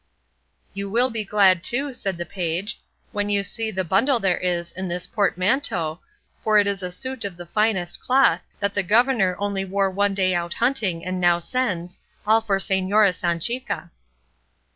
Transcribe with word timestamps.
"You 0.73 0.89
will 0.89 1.11
be 1.11 1.23
glad 1.23 1.61
too," 1.63 1.93
said 1.93 2.17
the 2.17 2.25
page, 2.25 2.81
"when 3.11 3.29
you 3.29 3.43
see 3.43 3.69
the 3.69 3.83
bundle 3.83 4.19
there 4.19 4.39
is 4.39 4.71
in 4.71 4.87
this 4.87 5.05
portmanteau, 5.05 5.99
for 6.43 6.57
it 6.57 6.65
is 6.65 6.81
a 6.81 6.89
suit 6.91 7.23
of 7.23 7.37
the 7.37 7.45
finest 7.45 7.99
cloth, 7.99 8.41
that 8.59 8.73
the 8.73 8.81
governor 8.81 9.35
only 9.37 9.63
wore 9.63 9.91
one 9.91 10.15
day 10.15 10.33
out 10.33 10.55
hunting 10.55 11.05
and 11.05 11.21
now 11.21 11.37
sends, 11.37 11.99
all 12.25 12.41
for 12.41 12.57
Señora 12.57 13.13
Sanchica." 13.13 13.91